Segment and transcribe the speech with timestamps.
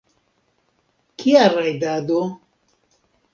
[1.17, 2.19] Kia rajdado?